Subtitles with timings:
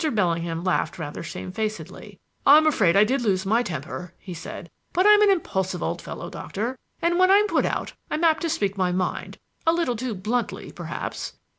[0.11, 2.17] Bellingham laughed rather shamefacedly.
[2.43, 6.01] "I'm afraid I did lose my temper," he said; "but I am an impulsive old
[6.01, 9.37] fellow, Doctor, and when I'm put out I'm apt to speak my mind
[9.67, 11.33] a little too bluntly perhaps."